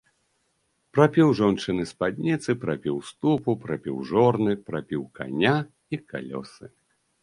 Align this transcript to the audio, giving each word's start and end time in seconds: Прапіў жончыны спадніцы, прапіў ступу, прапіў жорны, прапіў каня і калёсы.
Прапіў 0.95 1.29
жончыны 1.39 1.83
спадніцы, 1.91 2.49
прапіў 2.65 2.95
ступу, 3.13 3.51
прапіў 3.69 4.03
жорны, 4.15 4.51
прапіў 4.67 5.01
каня 5.17 5.55
і 5.93 6.05
калёсы. 6.13 6.65